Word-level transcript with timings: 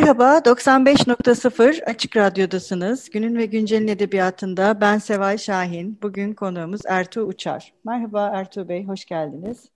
Merhaba, 0.00 0.38
95.0 0.38 1.84
Açık 1.84 2.16
Radyo'dasınız. 2.16 3.10
Günün 3.10 3.36
ve 3.36 3.46
Güncel'in 3.46 3.88
edebiyatında 3.88 4.80
ben 4.80 4.98
Seval 4.98 5.36
Şahin. 5.36 5.98
Bugün 6.02 6.34
konuğumuz 6.34 6.80
Ertuğ 6.86 7.22
Uçar. 7.22 7.72
Merhaba 7.84 8.30
Ertuğ 8.34 8.68
Bey, 8.68 8.84
hoş 8.84 9.04
geldiniz. 9.04 9.68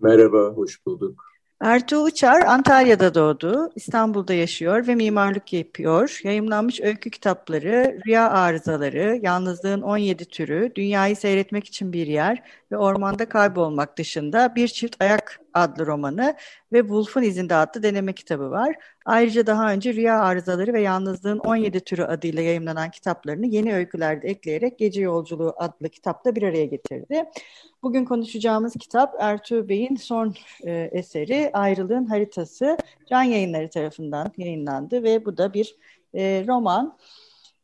Merhaba, 0.00 0.38
hoş 0.38 0.86
bulduk. 0.86 1.24
Ertuğ 1.60 2.02
Uçar 2.02 2.42
Antalya'da 2.42 3.14
doğdu, 3.14 3.70
İstanbul'da 3.74 4.34
yaşıyor 4.34 4.86
ve 4.86 4.94
mimarlık 4.94 5.52
yapıyor. 5.52 6.20
Yayımlanmış 6.24 6.80
öykü 6.80 7.10
kitapları, 7.10 7.98
Rüya 8.06 8.30
Arızaları, 8.30 9.18
Yalnızlığın 9.22 9.82
17 9.82 10.24
Türü, 10.24 10.72
Dünyayı 10.74 11.16
Seyretmek 11.16 11.66
için 11.66 11.92
Bir 11.92 12.06
Yer 12.06 12.42
ve 12.72 12.76
Ormanda 12.76 13.28
Kaybolmak 13.28 13.98
dışında 13.98 14.54
Bir 14.56 14.68
Çift 14.68 14.96
Ayak 15.02 15.40
adlı 15.54 15.86
romanı 15.86 16.36
ve 16.72 16.80
Wolf'un 16.80 17.22
İzinde 17.22 17.54
adlı 17.54 17.82
deneme 17.82 18.12
kitabı 18.12 18.50
var. 18.50 18.76
Ayrıca 19.04 19.46
daha 19.46 19.72
önce 19.72 19.94
Rüya 19.94 20.20
Arızaları 20.20 20.72
ve 20.72 20.80
Yalnızlığın 20.80 21.38
17 21.38 21.80
Türü 21.80 22.02
adıyla 22.02 22.42
yayımlanan 22.42 22.90
kitaplarını 22.90 23.46
yeni 23.46 23.74
öykülerde 23.74 24.28
ekleyerek 24.28 24.78
Gece 24.78 25.02
Yolculuğu 25.02 25.54
adlı 25.56 25.88
kitapta 25.88 26.36
bir 26.36 26.42
araya 26.42 26.64
getirdi. 26.64 27.24
Bugün 27.82 28.04
konuşacağımız 28.04 28.72
kitap 28.72 29.14
Ertuğ 29.18 29.68
Bey'in 29.68 29.96
son 29.96 30.34
e, 30.64 30.90
eseri 30.92 31.50
Ayrılığın 31.52 32.06
Haritası 32.06 32.76
Can 33.10 33.22
Yayınları 33.22 33.70
tarafından 33.70 34.32
yayınlandı 34.36 35.02
ve 35.02 35.24
bu 35.24 35.36
da 35.36 35.54
bir 35.54 35.76
e, 36.14 36.44
roman. 36.48 36.96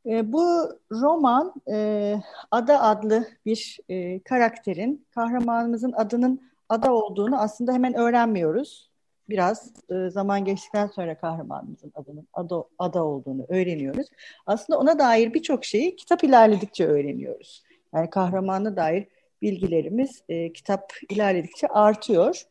E, 0.07 0.33
bu 0.33 0.69
roman 0.91 1.55
e, 1.69 2.17
Ada 2.51 2.83
adlı 2.83 3.29
bir 3.47 3.79
e, 3.89 4.21
karakterin 4.21 5.07
kahramanımızın 5.11 5.93
adının 5.93 6.53
Ada 6.69 6.93
olduğunu 6.93 7.41
aslında 7.41 7.73
hemen 7.73 7.95
öğrenmiyoruz. 7.95 8.91
Biraz 9.29 9.73
e, 9.91 10.11
zaman 10.11 10.45
geçtikten 10.45 10.87
sonra 10.87 11.19
kahramanımızın 11.19 11.93
adının 11.95 12.29
Ada, 12.33 12.65
Ada 12.79 13.05
olduğunu 13.05 13.45
öğreniyoruz. 13.49 14.07
Aslında 14.47 14.79
ona 14.79 14.99
dair 14.99 15.35
birçok 15.35 15.65
şeyi 15.65 15.97
kitap 15.97 16.25
ilerledikçe 16.25 16.87
öğreniyoruz. 16.87 17.63
Yani 17.95 18.11
kahramana 18.11 18.77
dair 18.77 19.07
bilgilerimiz 19.43 20.23
kitap 20.55 20.93
ilerledikçe 21.11 21.67
artıyor. 21.67 22.43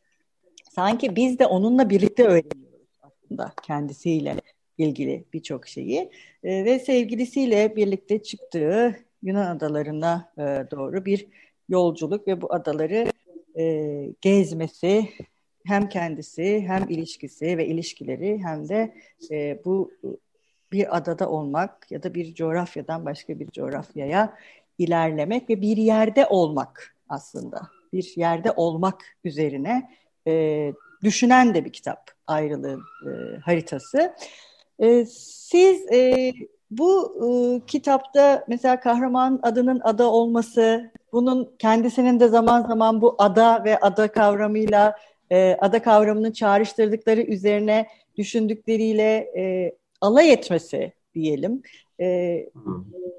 Sanki 0.72 1.16
biz 1.16 1.40
de 1.40 1.46
onunla 1.46 1.90
birlikte 1.90 2.24
öğreniyoruz 2.24 2.88
aslında 3.02 3.52
kendisiyle 3.64 4.36
ilgili 4.82 5.26
birçok 5.34 5.68
şeyi. 5.68 6.12
E, 6.44 6.66
ve 6.66 6.80
sevgilisiyle 6.80 7.76
birlikte 7.76 8.24
çıktığı 8.24 8.96
Yunan 9.24 9.56
adalarına 9.56 10.34
e, 10.38 10.42
doğru 10.72 11.06
bir 11.06 11.28
yolculuk 11.70 12.28
ve 12.28 12.42
bu 12.42 12.54
adaları 12.54 13.08
e, 13.60 14.06
gezmesi 14.22 15.10
hem 15.66 15.90
kendisi 15.90 16.64
hem 16.68 16.90
ilişkisi 16.90 17.58
ve 17.58 17.68
ilişkileri 17.68 18.40
hem 18.44 18.70
de 18.70 18.96
e, 19.32 19.62
bu 19.66 19.92
bir 20.72 20.98
adada 20.98 21.30
olmak 21.30 21.92
ya 21.92 22.04
da 22.04 22.14
bir 22.14 22.34
coğrafyadan 22.34 23.06
başka 23.06 23.40
bir 23.40 23.48
coğrafyaya 23.52 24.38
ilerlemek 24.78 25.50
ve 25.50 25.62
bir 25.62 25.78
yerde 25.78 26.26
olmak 26.26 26.96
aslında. 27.10 27.62
Bir 27.94 28.14
yerde 28.16 28.52
olmak 28.52 29.04
üzerine 29.24 29.92
e, 30.28 30.74
düşünen 31.04 31.56
de 31.56 31.66
bir 31.66 31.74
kitap 31.74 32.12
ayrılığın 32.28 32.82
e, 33.08 33.40
haritası. 33.40 34.16
E, 34.82 35.06
siz 35.06 35.92
e, 35.92 36.34
bu 36.72 37.18
e, 37.26 37.30
kitapta 37.66 38.46
mesela 38.48 38.80
kahraman 38.80 39.40
adının 39.44 39.82
ada 39.84 40.12
olması, 40.12 40.92
bunun 41.12 41.56
kendisinin 41.60 42.20
de 42.20 42.28
zaman 42.28 42.62
zaman 42.62 43.02
bu 43.02 43.16
ada 43.18 43.64
ve 43.66 43.80
ada 43.80 44.12
kavramıyla 44.12 44.96
e, 45.32 45.58
ada 45.60 45.82
kavramını 45.82 46.34
çağrıştırdıkları 46.34 47.22
üzerine 47.22 47.88
düşündükleriyle 48.18 49.32
e, 49.38 49.76
alay 50.02 50.34
etmesi 50.34 50.94
diyelim. 51.16 51.62
E, 52.00 52.06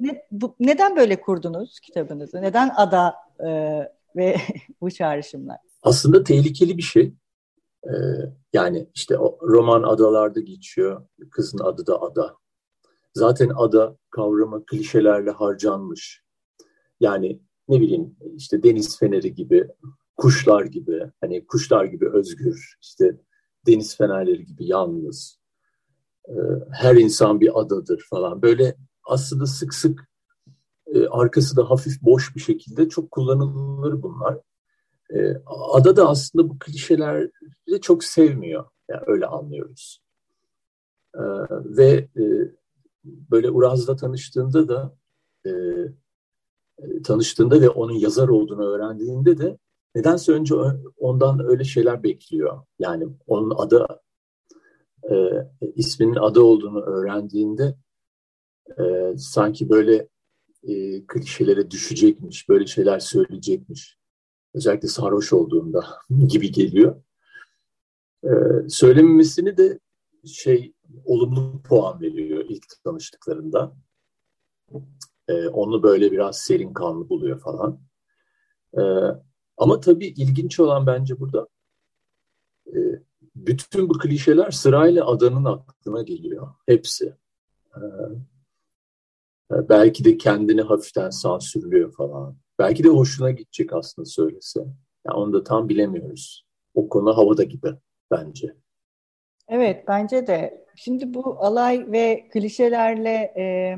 ne, 0.01 0.23
bu, 0.31 0.55
neden 0.61 0.97
böyle 0.97 1.21
kurdunuz 1.21 1.81
kitabınızı? 1.81 2.43
Neden 2.43 2.71
ada 2.77 3.15
e, 3.41 3.49
ve 4.17 4.37
bu 4.81 4.91
çağrışımlar? 4.91 5.59
Aslında 5.83 6.25
tehlikeli 6.25 6.77
bir 6.77 6.83
şey. 6.83 7.13
Ee, 7.87 7.93
yani 8.53 8.91
işte 8.95 9.17
roman 9.43 9.83
adalarda 9.83 10.41
geçiyor. 10.41 11.07
Kızın 11.31 11.59
adı 11.59 11.87
da 11.87 12.03
ada. 12.03 12.37
Zaten 13.15 13.51
ada 13.57 13.97
kavramı 14.11 14.67
klişelerle 14.67 15.31
harcanmış. 15.31 16.23
Yani 17.01 17.43
ne 17.69 17.81
bileyim 17.81 18.17
işte 18.37 18.63
deniz 18.63 18.99
feneri 18.99 19.35
gibi, 19.35 19.69
kuşlar 20.17 20.65
gibi, 20.65 21.11
hani 21.21 21.47
kuşlar 21.47 21.85
gibi 21.85 22.09
özgür, 22.09 22.77
işte 22.83 23.21
deniz 23.67 23.97
fenerleri 23.97 24.47
gibi 24.47 24.67
yalnız, 24.67 25.39
e, 26.29 26.35
her 26.71 26.97
insan 26.97 27.41
bir 27.41 27.61
adadır 27.61 28.07
falan. 28.11 28.43
Böyle 28.43 28.77
aslında 29.05 29.47
sık 29.47 29.75
sık 29.75 30.09
e, 30.87 31.07
arkası 31.07 31.57
da 31.57 31.71
hafif 31.71 32.03
boş 32.03 32.37
bir 32.37 32.41
şekilde 32.41 32.89
çok 32.89 33.11
kullanılır 33.11 34.03
bunlar. 34.03 34.39
E, 35.15 35.35
ada 35.73 35.97
da 35.97 36.09
aslında 36.09 36.49
bu 36.49 36.59
klişeleri 36.59 37.31
çok 37.83 38.05
sevmiyor. 38.05 38.65
Yani 38.89 39.03
öyle 39.07 39.27
anlıyoruz. 39.27 40.03
Ve 41.65 42.09
böyle 43.05 43.51
Uraz'la 43.51 43.97
tanıştığında 43.97 44.69
da 44.69 44.97
tanıştığında 47.05 47.61
ve 47.61 47.69
onun 47.69 47.93
yazar 47.93 48.29
olduğunu 48.29 48.65
öğrendiğinde 48.65 49.39
de 49.39 49.59
nedense 49.95 50.33
önce 50.33 50.55
ondan 50.97 51.41
öyle 51.47 51.65
şeyler 51.65 52.03
bekliyor. 52.03 52.63
Yani 52.79 53.09
onun 53.27 53.51
adı 53.57 53.87
e, 55.11 55.15
isminin 55.77 56.17
adı 56.17 56.41
olduğunu 56.41 56.81
öğrendiğinde 56.81 57.75
e, 58.79 59.15
sanki 59.17 59.71
böyle 59.71 60.09
e, 60.63 61.07
klişelere 61.07 61.71
düşecekmiş, 61.71 62.49
böyle 62.49 62.67
şeyler 62.67 62.99
söyleyecekmiş. 62.99 63.99
Özellikle 64.55 64.89
sarhoş 64.89 65.33
olduğunda 65.33 65.87
gibi 66.29 66.53
geliyor. 66.53 67.03
E, 68.25 68.31
söylememesini 68.69 69.57
de 69.57 69.79
şey 70.27 70.73
olumlu 71.05 71.63
puan 71.63 72.01
veriyor 72.01 72.45
ilk 72.49 72.65
tanıştıklarında. 72.85 73.77
E, 75.29 75.49
onu 75.49 75.83
böyle 75.83 76.13
biraz 76.13 76.39
serin 76.39 76.73
kanlı 76.73 77.09
buluyor 77.09 77.41
falan. 77.41 77.81
E, 78.79 78.83
ama 79.57 79.81
tabii 79.81 80.07
ilginç 80.07 80.61
olan 80.61 80.87
bence 80.87 81.21
burada 81.21 81.49
e, 82.67 82.79
bütün 83.37 83.89
bu 83.89 83.99
klişeler 83.99 84.51
sırayla 84.51 85.07
adanın 85.07 85.45
aklına 85.45 86.03
geliyor. 86.03 86.49
Hepsi. 86.67 87.17
Ee, 87.77 87.81
e, 89.51 89.69
belki 89.69 90.05
de 90.05 90.17
kendini 90.17 90.63
hafiften 90.63 91.11
sansürlüyor 91.11 91.93
falan. 91.93 92.37
Belki 92.63 92.85
de 92.85 92.89
hoşuna 92.89 93.31
gidecek 93.31 93.73
aslında 93.73 94.07
söylese. 94.07 94.61
Yani 95.07 95.17
onu 95.17 95.33
da 95.33 95.45
tam 95.45 95.69
bilemiyoruz. 95.69 96.47
O 96.75 96.89
konu 96.89 97.17
havada 97.17 97.43
gibi 97.43 97.69
bence. 98.11 98.55
Evet 99.49 99.85
bence 99.89 100.27
de. 100.27 100.67
Şimdi 100.77 101.15
bu 101.15 101.37
alay 101.41 101.93
ve 101.93 102.29
klişelerle 102.33 103.33
e, 103.37 103.77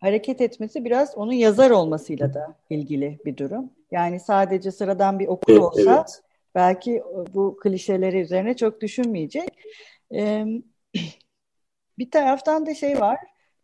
hareket 0.00 0.40
etmesi 0.40 0.84
biraz 0.84 1.16
onun 1.16 1.32
yazar 1.32 1.70
olmasıyla 1.70 2.34
da 2.34 2.56
ilgili 2.70 3.18
bir 3.24 3.36
durum. 3.36 3.70
Yani 3.90 4.20
sadece 4.20 4.72
sıradan 4.72 5.18
bir 5.18 5.28
okur 5.28 5.52
evet, 5.52 5.62
olsa 5.62 5.96
evet 5.96 6.22
belki 6.54 7.02
bu 7.34 7.56
klişeleri 7.62 8.20
üzerine 8.20 8.56
çok 8.56 8.80
düşünmeyecek. 8.80 9.48
E, 10.14 10.46
bir 11.98 12.10
taraftan 12.10 12.66
da 12.66 12.74
şey 12.74 13.00
var, 13.00 13.18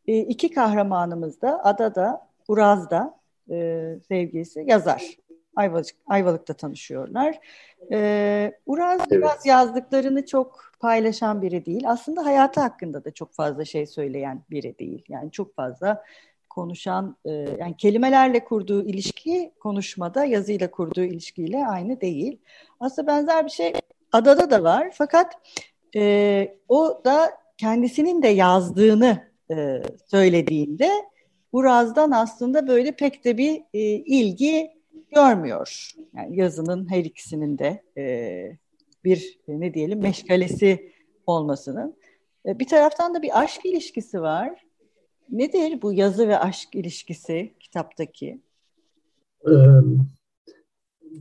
e, 0.06 0.18
iki 0.18 0.50
kahramanımız 0.50 1.42
da 1.42 1.64
Adada, 1.64 2.28
Uraz'da 2.48 3.17
e, 3.50 3.96
sevgilisi 4.08 4.64
yazar. 4.66 5.16
Ayvalık, 5.56 5.86
Ayvalık'ta 6.06 6.54
tanışıyorlar. 6.54 7.38
Ee, 7.92 8.52
Uraz 8.66 9.00
evet. 9.00 9.10
biraz 9.10 9.46
yazdıklarını 9.46 10.26
çok 10.26 10.72
paylaşan 10.80 11.42
biri 11.42 11.66
değil. 11.66 11.82
Aslında 11.86 12.24
hayatı 12.24 12.60
hakkında 12.60 13.04
da 13.04 13.10
çok 13.10 13.32
fazla 13.32 13.64
şey 13.64 13.86
söyleyen 13.86 14.42
biri 14.50 14.78
değil. 14.78 15.04
Yani 15.08 15.30
çok 15.30 15.54
fazla 15.54 16.04
konuşan 16.50 17.16
e, 17.24 17.30
yani 17.30 17.76
kelimelerle 17.76 18.44
kurduğu 18.44 18.86
ilişki 18.86 19.52
konuşmada 19.60 20.24
yazıyla 20.24 20.70
kurduğu 20.70 21.02
ilişkiyle 21.02 21.66
aynı 21.66 22.00
değil. 22.00 22.38
Aslında 22.80 23.06
benzer 23.08 23.44
bir 23.44 23.50
şey 23.50 23.72
adada 24.12 24.50
da 24.50 24.62
var 24.62 24.90
fakat 24.92 25.34
e, 25.96 26.56
o 26.68 27.00
da 27.04 27.30
kendisinin 27.56 28.22
de 28.22 28.28
yazdığını 28.28 29.28
e, 29.50 29.82
söylediğinde 30.06 30.90
Uraz'dan 31.52 32.10
aslında 32.10 32.68
böyle 32.68 32.96
pek 32.96 33.24
de 33.24 33.38
bir 33.38 33.62
e, 33.74 33.80
ilgi 33.90 34.70
görmüyor. 35.14 35.92
Yani 36.16 36.36
yazının 36.36 36.90
her 36.90 37.04
ikisinin 37.04 37.58
de 37.58 37.82
e, 37.96 38.58
bir 39.04 39.40
e, 39.48 39.60
ne 39.60 39.74
diyelim 39.74 40.00
meşgalesi 40.00 40.92
olmasının. 41.26 41.96
E, 42.46 42.58
bir 42.58 42.66
taraftan 42.66 43.14
da 43.14 43.22
bir 43.22 43.42
aşk 43.42 43.66
ilişkisi 43.66 44.20
var. 44.20 44.64
Nedir 45.30 45.82
bu 45.82 45.92
yazı 45.92 46.28
ve 46.28 46.38
aşk 46.38 46.74
ilişkisi 46.74 47.54
kitaptaki? 47.60 48.40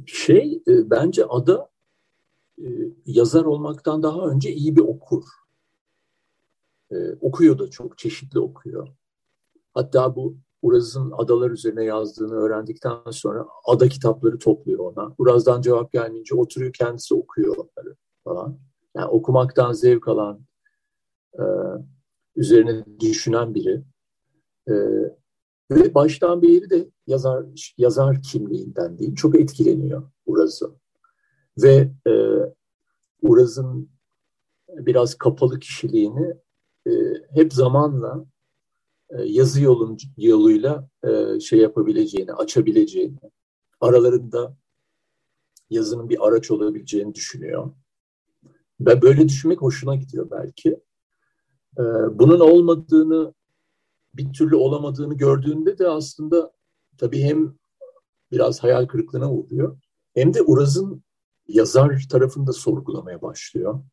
Şey 0.05 0.63
bence 0.67 1.25
Ada 1.25 1.69
yazar 3.05 3.45
olmaktan 3.45 4.03
daha 4.03 4.27
önce 4.27 4.53
iyi 4.53 4.75
bir 4.75 4.81
okur. 4.81 5.23
Okuyor 7.21 7.59
da 7.59 7.69
çok 7.69 7.97
çeşitli 7.97 8.39
okuyor. 8.39 8.87
Hatta 9.77 10.15
bu 10.15 10.37
Uraz'ın 10.61 11.11
adalar 11.17 11.51
üzerine 11.51 11.83
yazdığını 11.83 12.33
öğrendikten 12.33 12.97
sonra 13.11 13.47
ada 13.65 13.87
kitapları 13.87 14.39
topluyor 14.39 14.79
ona. 14.79 15.15
Uraz'dan 15.17 15.61
cevap 15.61 15.91
gelmeyince 15.91 16.35
oturuyor 16.35 16.73
kendisi 16.73 17.15
okuyor 17.15 17.55
onları 17.57 17.95
falan. 18.23 18.59
Yani 18.95 19.07
okumaktan 19.07 19.73
zevk 19.73 20.07
alan, 20.07 20.39
e, 21.33 21.43
üzerine 22.35 22.83
düşünen 22.99 23.53
biri. 23.55 23.83
E, 24.67 24.73
ve 25.71 25.93
baştan 25.93 26.41
beri 26.41 26.69
de 26.69 26.89
yazar 27.07 27.45
yazar 27.77 28.21
kimliğinden 28.21 28.99
değil, 28.99 29.15
çok 29.15 29.39
etkileniyor 29.39 30.03
Uraz'ı. 30.25 30.71
Ve 31.57 31.91
e, 32.07 32.11
Uraz'ın 33.21 33.89
biraz 34.69 35.15
kapalı 35.15 35.59
kişiliğini 35.59 36.33
hep 37.33 37.53
zamanla 37.53 38.25
yazı 39.23 39.61
yolun, 39.61 39.97
yoluyla 40.17 40.89
e, 41.03 41.39
şey 41.39 41.59
yapabileceğini, 41.59 42.33
açabileceğini, 42.33 43.19
aralarında 43.81 44.57
yazının 45.69 46.09
bir 46.09 46.27
araç 46.27 46.51
olabileceğini 46.51 47.15
düşünüyor. 47.15 47.71
Ve 48.79 49.01
böyle 49.01 49.27
düşünmek 49.29 49.61
hoşuna 49.61 49.95
gidiyor 49.95 50.31
belki. 50.31 50.69
E, 51.77 51.83
bunun 52.19 52.39
olmadığını, 52.39 53.33
bir 54.13 54.33
türlü 54.33 54.55
olamadığını 54.55 55.13
gördüğünde 55.13 55.77
de 55.77 55.87
aslında 55.87 56.51
tabii 56.97 57.21
hem 57.21 57.55
biraz 58.31 58.63
hayal 58.63 58.85
kırıklığına 58.85 59.33
uğruyor 59.33 59.77
hem 60.13 60.33
de 60.33 60.41
Uraz'ın 60.41 61.03
yazar 61.47 62.05
tarafında 62.11 62.53
sorgulamaya 62.53 63.21
başlıyor. 63.21 63.83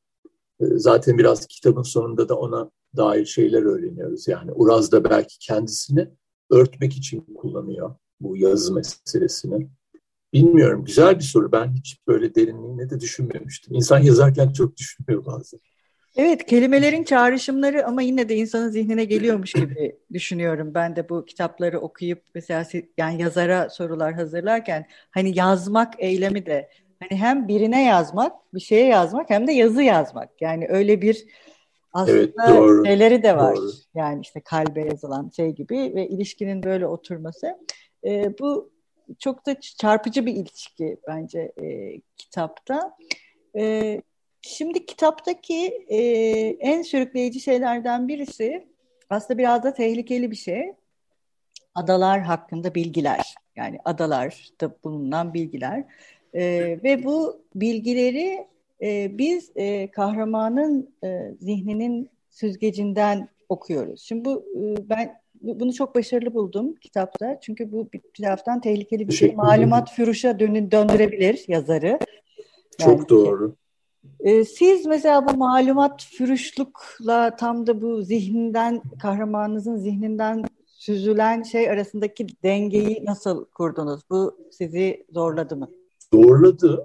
Zaten 0.61 1.19
biraz 1.19 1.47
kitabın 1.47 1.83
sonunda 1.83 2.29
da 2.29 2.39
ona 2.39 2.71
dair 2.97 3.25
şeyler 3.25 3.63
öğreniyoruz. 3.63 4.29
Yani 4.29 4.53
Uraz 4.53 4.93
da 4.93 5.05
belki 5.05 5.39
kendisini 5.39 6.09
örtmek 6.51 6.97
için 6.97 7.21
kullanıyor 7.21 7.95
bu 8.21 8.37
yazı 8.37 8.75
meselesini. 8.75 9.69
Bilmiyorum. 10.33 10.85
Güzel 10.85 11.19
bir 11.19 11.25
soru. 11.25 11.53
Ben 11.53 11.73
hiç 11.73 11.99
böyle 12.07 12.35
derinliğine 12.35 12.91
de 12.91 13.01
düşünmemiştim. 13.01 13.75
İnsan 13.75 13.99
yazarken 13.99 14.53
çok 14.53 14.77
düşünmüyor 14.77 15.27
bazen. 15.27 15.61
Evet, 16.17 16.47
kelimelerin 16.47 17.05
çağrışımları 17.05 17.87
ama 17.87 18.03
yine 18.03 18.29
de 18.29 18.37
insanın 18.37 18.69
zihnine 18.69 19.05
geliyormuş 19.05 19.53
gibi 19.53 19.97
düşünüyorum. 20.13 20.75
Ben 20.75 20.97
de 20.97 21.09
bu 21.09 21.25
kitapları 21.25 21.81
okuyup 21.81 22.23
mesela 22.35 22.67
yani 22.99 23.23
yazara 23.23 23.71
sorular 23.71 24.15
hazırlarken 24.15 24.87
hani 25.11 25.39
yazmak 25.39 25.95
eylemi 25.99 26.47
de 26.47 26.71
hani 27.01 27.21
hem 27.21 27.49
birine 27.49 27.85
yazmak, 27.85 28.33
bir 28.55 28.61
şeye 28.61 28.87
yazmak 28.87 29.31
hem 29.31 29.47
de 29.47 29.53
yazı 29.53 29.83
yazmak. 29.83 30.43
Yani 30.43 30.67
öyle 30.69 31.03
bir 31.03 31.25
aslında 31.95 32.19
evet, 32.19 32.35
doğru, 32.49 32.87
şeyleri 32.87 33.23
de 33.23 33.37
var. 33.37 33.57
Doğru. 33.57 33.71
Yani 33.95 34.21
işte 34.21 34.41
kalbe 34.41 34.81
yazılan 34.81 35.31
şey 35.37 35.51
gibi 35.51 35.93
ve 35.95 36.09
ilişkinin 36.09 36.63
böyle 36.63 36.87
oturması. 36.87 37.59
E, 38.05 38.39
bu 38.39 38.71
çok 39.19 39.47
da 39.47 39.61
çarpıcı 39.61 40.27
bir 40.27 40.35
ilişki 40.35 40.97
bence 41.09 41.53
e, 41.63 42.01
kitapta. 42.17 42.97
E, 43.57 44.01
şimdi 44.43 44.87
kitaptaki 44.87 45.87
e, 45.89 45.99
en 46.61 46.83
sürükleyici 46.83 47.41
şeylerden 47.41 48.09
birisi 48.09 48.69
aslında 49.11 49.39
biraz 49.39 49.63
da 49.63 49.75
tehlikeli 49.75 50.31
bir 50.31 50.37
şey. 50.37 50.73
Adalar 51.75 52.21
hakkında 52.21 52.75
bilgiler. 52.75 53.35
Yani 53.57 53.79
adalarda 53.85 54.77
bulunan 54.85 55.35
bilgiler. 55.35 55.85
E, 56.35 56.43
ve 56.85 57.05
bu 57.05 57.43
bilgileri 57.55 58.47
e, 58.85 59.19
biz 59.19 59.51
e, 59.57 59.91
kahramanın 59.91 60.95
e, 61.05 61.35
zihninin 61.41 62.11
süzgecinden 62.31 63.29
okuyoruz. 63.49 64.03
Şimdi 64.03 64.25
bu 64.25 64.45
e, 64.57 64.89
ben 64.89 65.15
bunu 65.43 65.73
çok 65.73 65.95
başarılı 65.95 66.35
buldum 66.35 66.75
kitapta. 66.75 67.39
Çünkü 67.41 67.73
bu 67.73 67.89
bir 67.93 68.01
taraftan 68.23 68.61
tehlikeli 68.61 69.09
bir 69.09 69.13
şey. 69.13 69.35
Malumat 69.35 69.93
füruşa 69.93 70.39
dönü, 70.39 70.71
döndürebilir 70.71 71.45
yazarı. 71.49 71.87
Yani, 71.87 71.99
çok 72.99 73.09
doğru. 73.09 73.55
E, 74.21 74.45
siz 74.45 74.87
mesela 74.87 75.29
bu 75.29 75.37
malumat 75.37 76.05
fürüşlükla 76.05 77.37
tam 77.37 77.67
da 77.67 77.83
bu 77.83 78.03
zihninden, 78.03 78.83
kahramanınızın 79.03 79.77
zihninden 79.77 80.45
süzülen 80.67 81.43
şey 81.43 81.71
arasındaki 81.71 82.27
dengeyi 82.43 83.05
nasıl 83.05 83.45
kurdunuz? 83.45 84.01
Bu 84.11 84.39
sizi 84.51 85.07
zorladı 85.11 85.57
mı? 85.57 85.71
Zorladı 86.15 86.85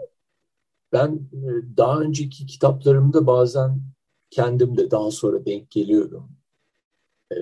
ben 0.94 1.30
e, 1.34 1.78
daha 1.78 2.00
önceki 2.00 2.46
kitaplarımda 2.46 3.28
bazen 3.28 3.82
kendim 4.30 4.78
de 4.78 4.92
daha 4.92 5.12
sonra 5.12 5.46
denk 5.46 5.72
geliyordum. 5.72 6.32
Ee, 7.32 7.36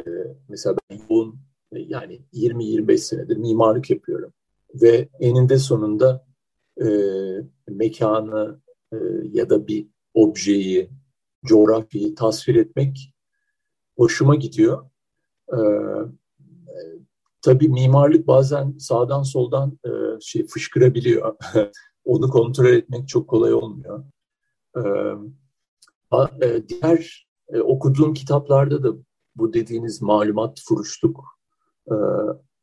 mesela 0.50 0.76
ben 0.90 1.02
yoğun 1.10 1.40
e, 1.72 1.80
yani 1.80 2.22
20-25 2.34 2.98
senedir 2.98 3.38
mimarlık 3.38 3.90
yapıyorum. 3.90 4.34
Ve 4.74 5.10
eninde 5.20 5.58
sonunda 5.58 6.26
e, 6.82 6.88
mekanı 7.68 8.60
e, 8.94 8.98
ya 9.32 9.50
da 9.50 9.68
bir 9.68 9.88
objeyi, 10.14 10.90
coğrafyayı 11.46 12.16
tasvir 12.16 12.56
etmek 12.56 13.14
hoşuma 13.98 14.36
gidiyor. 14.36 14.90
Ee, 15.54 15.58
tabii 17.42 17.70
mimarlık 17.70 18.28
bazen 18.28 18.78
sağdan 18.78 19.24
soldan 19.24 19.80
e, 19.86 19.90
şey 20.22 20.48
fışkırabiliyor. 20.48 21.36
onu 22.08 22.30
kontrol 22.30 22.66
etmek 22.66 23.08
çok 23.08 23.28
kolay 23.28 23.54
olmuyor. 23.54 24.04
Ee, 24.78 24.82
diğer 26.70 27.28
e, 27.50 27.60
okuduğum 27.60 28.14
kitaplarda 28.14 28.84
da 28.84 28.94
bu 29.36 29.54
dediğiniz 29.54 30.02
malumat 30.02 30.62
furuşluk 30.68 31.24
e, 31.88 31.94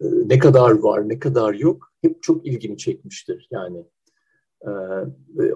e, 0.01 0.07
ne 0.27 0.39
kadar 0.39 0.79
var, 0.79 1.09
ne 1.09 1.19
kadar 1.19 1.55
yok 1.55 1.93
hep 2.03 2.23
çok 2.23 2.47
ilgimi 2.47 2.79
çekmiştir. 2.79 3.49
Yani 3.51 3.85
e, 4.63 4.71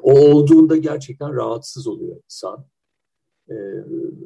o 0.02 0.20
olduğunda 0.20 0.76
gerçekten 0.76 1.34
rahatsız 1.34 1.86
oluyor 1.86 2.16
insan. 2.24 2.66
E, 3.50 3.54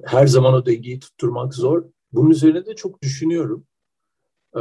her 0.04 0.26
zaman 0.26 0.54
o 0.54 0.66
dengeyi 0.66 1.00
tutturmak 1.00 1.54
zor. 1.54 1.84
Bunun 2.12 2.30
üzerine 2.30 2.66
de 2.66 2.74
çok 2.74 3.02
düşünüyorum. 3.02 3.66
E, 4.56 4.60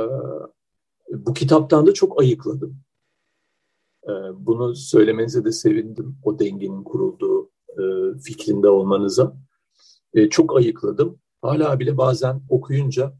bu 1.12 1.34
kitaptan 1.34 1.88
da 1.88 1.94
çok 1.94 2.22
ayıkladım. 2.22 2.82
Ee, 4.08 4.12
bunu 4.36 4.76
söylemenize 4.76 5.46
de 5.46 5.52
sevindim. 5.52 6.18
O 6.24 6.40
dengenin 6.40 6.84
kurulduğu 6.84 7.52
e, 7.70 7.84
fikrinde 8.24 8.70
olmanıza. 8.70 9.38
E, 10.14 10.30
çok 10.30 10.58
ayıkladım. 10.58 11.20
Hala 11.42 11.80
bile 11.80 11.98
bazen 11.98 12.42
okuyunca 12.50 13.14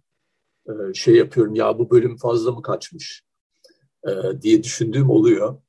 e, 0.68 0.94
şey 0.94 1.16
yapıyorum 1.16 1.56
ya 1.56 1.80
bu 1.80 1.90
bölüm 1.90 2.18
fazla 2.18 2.52
mı 2.52 2.62
kaçmış 2.62 3.24
diye 4.42 4.64
düşündüğüm 4.64 5.10
oluyor. 5.10 5.62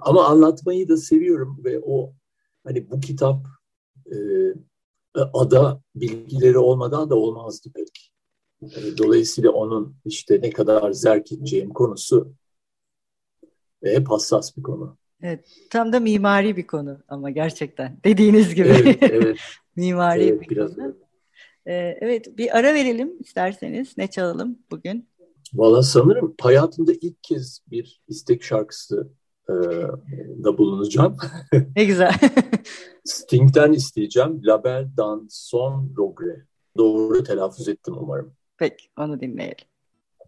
Ama 0.00 0.24
anlatmayı 0.26 0.88
da 0.88 0.96
seviyorum 0.96 1.60
ve 1.64 1.80
o 1.82 2.12
hani 2.64 2.90
bu 2.90 3.00
kitap 3.00 3.46
ada 5.32 5.82
bilgileri 5.94 6.58
olmadan 6.58 7.10
da 7.10 7.14
olmazdı 7.14 7.70
pek. 7.74 8.12
Dolayısıyla 8.98 9.50
onun 9.50 9.96
işte 10.04 10.40
ne 10.42 10.50
kadar 10.50 10.92
zerk 10.92 11.32
edeceğim 11.32 11.70
konusu 11.70 12.32
ve 13.82 13.94
hep 13.94 14.10
hassas 14.10 14.56
bir 14.56 14.62
konu. 14.62 14.96
Evet, 15.22 15.44
tam 15.70 15.92
da 15.92 16.00
mimari 16.00 16.56
bir 16.56 16.66
konu 16.66 16.98
ama 17.08 17.30
gerçekten 17.30 17.98
dediğiniz 18.04 18.54
gibi. 18.54 18.68
Evet, 18.68 18.98
evet. 19.02 19.38
mimari 19.76 20.24
evet, 20.24 20.40
bir 20.40 20.48
biraz 20.48 20.74
konu. 20.74 20.96
Ee, 21.66 21.98
evet, 22.00 22.38
bir 22.38 22.58
ara 22.58 22.74
verelim 22.74 23.12
isterseniz. 23.20 23.98
Ne 23.98 24.06
çalalım 24.06 24.58
bugün? 24.70 25.08
Valla 25.54 25.82
sanırım 25.82 26.34
hayatımda 26.40 26.92
ilk 27.00 27.22
kez 27.22 27.60
bir 27.70 28.02
istek 28.08 28.42
şarkısı 28.42 29.08
e, 29.48 29.52
da 30.44 30.58
bulunacağım. 30.58 31.16
Ne 31.76 31.84
güzel. 31.84 32.12
Sting'den 33.04 33.72
isteyeceğim. 33.72 34.40
Label 34.44 34.88
dans 34.96 35.34
son 35.34 35.94
rogre. 35.96 36.44
Doğru 36.76 37.24
telaffuz 37.24 37.68
ettim 37.68 37.94
umarım. 37.98 38.32
Peki, 38.58 38.88
onu 38.98 39.20
dinleyelim. 39.20 39.66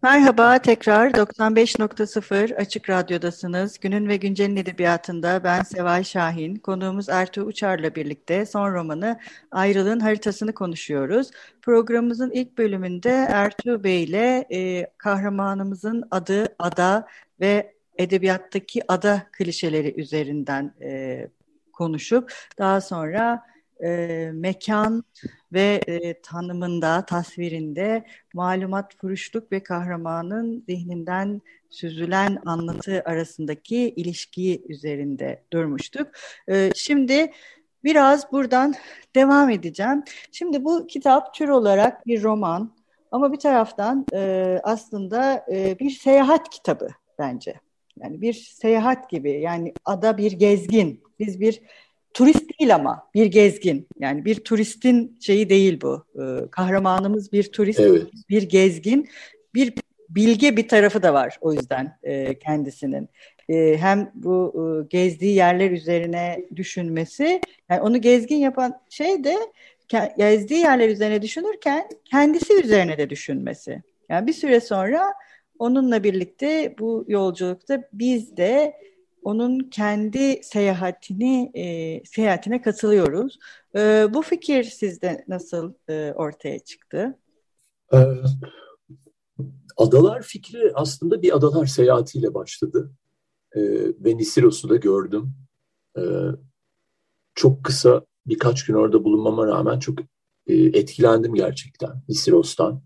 Merhaba, 0.03 0.57
tekrar 0.57 1.11
95.0 1.11 2.55
Açık 2.55 2.89
Radyo'dasınız. 2.89 3.79
Günün 3.79 4.07
ve 4.07 4.17
Güncel'in 4.17 4.55
edebiyatında 4.55 5.43
ben 5.43 5.63
Seval 5.63 6.03
Şahin. 6.03 6.55
Konuğumuz 6.55 7.09
Ertuğ 7.09 7.43
Uçar'la 7.43 7.95
birlikte 7.95 8.45
son 8.45 8.73
romanı 8.73 9.19
Ayrılığın 9.51 9.99
haritasını 9.99 10.53
konuşuyoruz. 10.53 11.31
Programımızın 11.61 12.31
ilk 12.31 12.57
bölümünde 12.57 13.27
Ertuğ 13.29 13.83
Bey 13.83 14.03
ile 14.03 14.47
e, 14.51 14.87
kahramanımızın 14.97 16.03
adı, 16.11 16.55
ada 16.59 17.07
ve 17.39 17.73
edebiyattaki 17.97 18.81
ada 18.87 19.21
klişeleri 19.31 20.01
üzerinden 20.01 20.73
e, 20.81 21.27
konuşup 21.73 22.33
daha 22.57 22.81
sonra 22.81 23.43
e, 23.83 24.29
mekan 24.33 25.03
ve 25.53 25.81
e, 25.87 26.21
tanımında, 26.21 27.05
tasvirinde 27.05 28.05
malumat 28.33 28.95
furuşluk 28.97 29.51
ve 29.51 29.63
kahramanın 29.63 30.63
zihninden 30.67 31.41
süzülen 31.69 32.39
anlatı 32.45 33.03
arasındaki 33.05 33.77
ilişkiyi 33.77 34.63
üzerinde 34.69 35.43
durmuştuk. 35.53 36.07
E, 36.49 36.71
şimdi 36.75 37.31
biraz 37.83 38.31
buradan 38.31 38.73
devam 39.15 39.49
edeceğim. 39.49 40.03
Şimdi 40.31 40.65
bu 40.65 40.87
kitap 40.87 41.33
tür 41.33 41.49
olarak 41.49 42.07
bir 42.07 42.23
roman 42.23 42.75
ama 43.11 43.33
bir 43.33 43.39
taraftan 43.39 44.05
e, 44.13 44.59
aslında 44.63 45.45
e, 45.51 45.79
bir 45.79 45.89
seyahat 45.89 46.49
kitabı 46.49 46.87
bence. 47.19 47.55
Yani 47.99 48.21
bir 48.21 48.33
seyahat 48.33 49.09
gibi 49.09 49.31
yani 49.31 49.73
ada 49.85 50.17
bir 50.17 50.31
gezgin. 50.31 51.03
Biz 51.19 51.39
bir 51.39 51.61
turist 52.13 52.50
değil 52.61 52.75
ama 52.75 53.07
bir 53.13 53.25
gezgin. 53.25 53.87
Yani 53.99 54.25
bir 54.25 54.35
turistin 54.35 55.17
şeyi 55.19 55.49
değil 55.49 55.81
bu. 55.81 56.05
Ee, 56.15 56.49
kahramanımız 56.51 57.31
bir 57.31 57.51
turist, 57.51 57.79
evet. 57.79 58.03
bir 58.29 58.43
gezgin, 58.43 59.09
bir 59.55 59.73
bilge 60.09 60.57
bir 60.57 60.67
tarafı 60.67 61.03
da 61.03 61.13
var 61.13 61.37
o 61.41 61.53
yüzden 61.53 61.97
e, 62.03 62.39
kendisinin. 62.39 63.09
E, 63.49 63.77
hem 63.77 64.11
bu 64.13 64.53
e, 64.55 64.87
gezdiği 64.89 65.35
yerler 65.35 65.71
üzerine 65.71 66.45
düşünmesi, 66.55 67.41
yani 67.69 67.81
onu 67.81 68.01
gezgin 68.01 68.37
yapan 68.37 68.81
şey 68.89 69.23
de 69.23 69.35
gezdiği 70.17 70.59
yerler 70.59 70.89
üzerine 70.89 71.21
düşünürken 71.21 71.89
kendisi 72.05 72.53
üzerine 72.53 72.97
de 72.97 73.09
düşünmesi. 73.09 73.81
Yani 74.09 74.27
bir 74.27 74.33
süre 74.33 74.59
sonra 74.59 75.13
onunla 75.59 76.03
birlikte 76.03 76.75
bu 76.79 77.05
yolculukta 77.07 77.83
biz 77.93 78.37
de 78.37 78.73
onun 79.23 79.59
kendi 79.59 80.43
seyahatini 80.43 81.51
e, 81.53 82.03
seyahatine 82.05 82.61
katılıyoruz. 82.61 83.39
E, 83.75 84.07
bu 84.13 84.21
fikir 84.21 84.63
sizde 84.63 85.25
nasıl 85.27 85.73
e, 85.89 86.13
ortaya 86.15 86.59
çıktı? 86.59 87.17
Ee, 87.93 87.97
adalar 89.77 90.21
fikri 90.21 90.71
aslında 90.75 91.21
bir 91.21 91.35
adalar 91.35 91.65
seyahatiyle 91.65 92.33
başladı. 92.33 92.91
Ee, 93.55 93.61
ve 93.99 94.17
Nisiros'u 94.17 94.69
da 94.69 94.75
gördüm. 94.75 95.33
Ee, 95.97 96.01
çok 97.35 97.63
kısa 97.63 98.05
birkaç 98.25 98.65
gün 98.65 98.73
orada 98.73 99.03
bulunmama 99.03 99.47
rağmen 99.47 99.79
çok 99.79 99.99
e, 100.47 100.53
etkilendim 100.55 101.33
gerçekten 101.33 102.03
Nisiros'tan. 102.09 102.81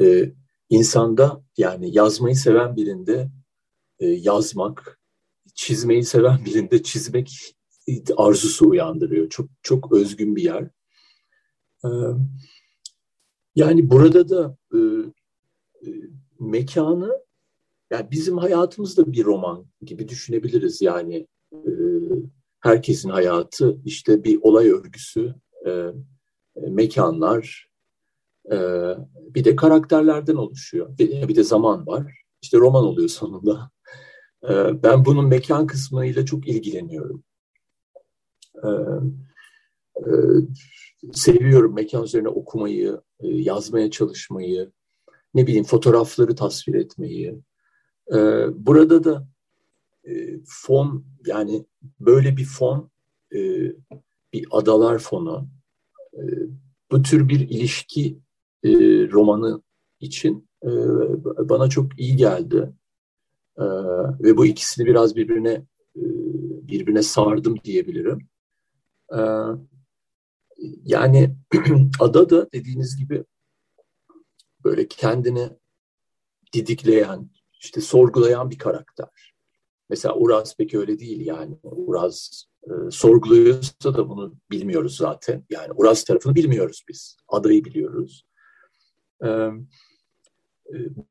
Ee, 0.00 0.32
insanda 0.70 1.42
yani 1.56 1.96
yazmayı 1.96 2.36
seven 2.36 2.76
birinde 2.76 3.30
e, 3.98 4.06
yazmak, 4.06 5.00
çizmeyi 5.54 6.04
seven 6.04 6.44
birinde 6.44 6.82
çizmek 6.82 7.56
arzusu 8.16 8.68
uyandırıyor. 8.68 9.28
Çok 9.28 9.48
çok 9.62 9.92
özgün 9.92 10.36
bir 10.36 10.42
yer. 10.42 10.70
Ee, 11.84 11.88
yani 13.54 13.90
burada 13.90 14.28
da 14.28 14.56
e, 14.74 14.78
e, 14.78 15.90
mekanı 16.40 17.26
yani 17.90 18.10
bizim 18.10 18.38
hayatımızda 18.38 19.12
bir 19.12 19.24
roman 19.24 19.66
gibi 19.82 20.08
düşünebiliriz. 20.08 20.82
Yani 20.82 21.26
e, 21.52 21.70
herkesin 22.60 23.10
hayatı 23.10 23.78
işte 23.84 24.24
bir 24.24 24.38
olay 24.42 24.70
örgüsü, 24.70 25.34
mekanlar, 26.56 27.68
bir 29.16 29.44
de 29.44 29.56
karakterlerden 29.56 30.34
oluşuyor. 30.34 30.98
Bir, 30.98 31.28
bir 31.28 31.36
de 31.36 31.42
zaman 31.42 31.86
var. 31.86 32.22
İşte 32.42 32.58
roman 32.58 32.84
oluyor 32.84 33.08
sonunda. 33.08 33.70
Ee, 34.44 34.82
ben 34.82 35.04
bunun 35.04 35.26
mekan 35.26 35.66
kısmıyla 35.66 36.24
çok 36.24 36.48
ilgileniyorum. 36.48 37.24
Ee, 38.64 38.68
e, 39.96 40.10
seviyorum 41.12 41.74
mekan 41.74 42.04
üzerine 42.04 42.28
okumayı, 42.28 43.00
e, 43.20 43.28
yazmaya 43.28 43.90
çalışmayı, 43.90 44.72
ne 45.34 45.46
bileyim 45.46 45.64
fotoğrafları 45.64 46.34
tasvir 46.34 46.74
etmeyi. 46.74 47.40
Ee, 48.12 48.46
burada 48.66 49.04
da 49.04 49.28
e, 50.04 50.40
fon 50.46 51.04
yani 51.26 51.66
böyle 52.00 52.36
bir 52.36 52.44
fon 52.44 52.90
bir 54.32 54.46
adalar 54.50 54.98
fonu 54.98 55.48
bu 56.90 57.02
tür 57.02 57.28
bir 57.28 57.40
ilişki 57.40 58.18
romanı 59.12 59.62
için 60.00 60.48
bana 61.48 61.70
çok 61.70 62.00
iyi 62.00 62.16
geldi. 62.16 62.72
Ee, 63.58 63.64
ve 64.20 64.36
bu 64.36 64.46
ikisini 64.46 64.86
biraz 64.86 65.16
birbirine 65.16 65.52
e, 65.96 66.02
birbirine 66.68 67.02
sardım 67.02 67.56
diyebilirim. 67.64 68.28
Ee, 69.12 69.18
yani 70.84 71.36
ada 72.00 72.30
da 72.30 72.52
dediğiniz 72.52 72.96
gibi 72.96 73.24
böyle 74.64 74.88
kendini 74.88 75.50
didikleyen, 76.52 77.30
işte 77.60 77.80
sorgulayan 77.80 78.50
bir 78.50 78.58
karakter. 78.58 79.34
Mesela 79.90 80.14
Uraz 80.14 80.56
pek 80.56 80.74
öyle 80.74 80.98
değil 80.98 81.26
yani. 81.26 81.58
Uraz 81.62 82.46
e, 82.64 82.70
sorguluyorsa 82.90 83.94
da 83.94 84.08
bunu 84.08 84.34
bilmiyoruz 84.50 84.96
zaten. 84.96 85.44
Yani 85.50 85.72
Uraz 85.72 86.04
tarafını 86.04 86.34
bilmiyoruz 86.34 86.84
biz. 86.88 87.16
Adayı 87.28 87.64
biliyoruz. 87.64 88.26
E, 89.24 89.28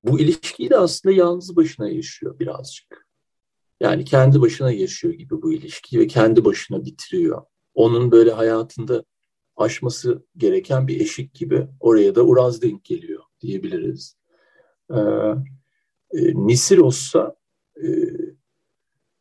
bu 0.04 0.20
ilişkiyi 0.20 0.70
de 0.70 0.78
aslında 0.78 1.16
yalnız 1.16 1.56
başına 1.56 1.90
yaşıyor 1.90 2.40
birazcık. 2.40 3.08
Yani 3.80 4.06
kendi 4.06 4.42
başına 4.42 4.72
yaşıyor 4.72 5.14
gibi 5.14 5.42
bu 5.42 5.54
ilişkiyi 5.54 6.00
ve 6.00 6.08
kendi 6.08 6.46
başına 6.46 6.86
bitiriyor. 6.86 7.42
Onun 7.74 8.12
böyle 8.12 8.32
hayatında 8.32 9.04
aşması 9.58 10.26
gereken 10.38 10.88
bir 10.88 11.00
eşik 11.00 11.34
gibi 11.34 11.68
oraya 11.80 12.16
da 12.16 12.24
Uraz 12.24 12.62
denk 12.62 12.84
geliyor 12.84 13.24
diyebiliriz. 13.42 14.18
Ee, 14.92 14.96
e, 16.12 16.48
Nisiros'sa 16.48 17.36
e, 17.76 17.88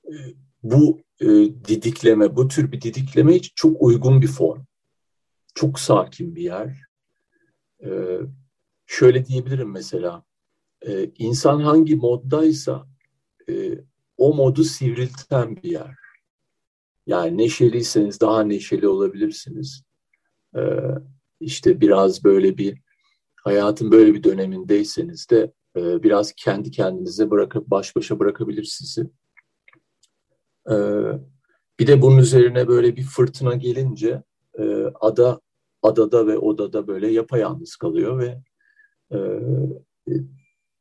e, 0.05 0.15
bu 0.63 1.01
e, 1.21 1.27
didikleme, 1.69 2.37
bu 2.37 2.49
tür 2.49 2.73
bir 2.73 2.81
didikleme 2.81 3.35
için 3.35 3.53
çok 3.55 3.83
uygun 3.83 4.23
bir 4.23 4.29
form. 4.29 4.65
Çok 5.55 5.81
sakin 5.81 6.35
bir 6.35 6.43
yer. 6.43 6.81
Ee, 7.85 8.19
şöyle 8.87 9.27
diyebilirim 9.27 9.71
mesela. 9.71 10.25
E, 10.87 11.11
insan 11.19 11.61
hangi 11.61 11.97
moddaysa 11.97 12.87
e, 13.49 13.79
o 14.17 14.35
modu 14.35 14.65
sivrilten 14.65 15.57
bir 15.57 15.71
yer. 15.71 15.97
Yani 17.07 17.39
neşeliyseniz 17.39 18.21
daha 18.21 18.43
neşeli 18.43 18.89
olabilirsiniz. 18.89 19.83
E, 20.57 20.61
işte 21.41 21.81
biraz 21.81 22.25
böyle 22.25 22.59
bir 22.59 22.79
hayatın 23.37 23.91
böyle 23.91 24.15
bir 24.15 24.23
dönemindeyseniz 24.23 25.31
de 25.31 25.53
e, 25.77 26.03
biraz 26.03 26.33
kendi 26.33 26.71
kendinize 26.71 27.31
bırakıp 27.31 27.67
baş 27.67 27.97
başa 27.97 28.19
bırakabilir 28.19 28.65
sizi. 28.65 29.11
E, 30.71 30.75
bir 31.79 31.87
de 31.87 32.03
bunun 32.03 32.19
üzerine 32.19 32.69
böyle 32.69 32.97
bir 32.97 33.03
fırtına 33.03 33.55
gelince 33.55 34.23
e, 34.59 34.65
ada 35.01 35.41
adada 35.83 36.27
ve 36.27 36.39
odada 36.39 36.87
böyle 36.87 37.13
yapayalnız 37.13 37.77
kalıyor 37.77 38.19
ve 38.19 38.43
e, 39.13 39.19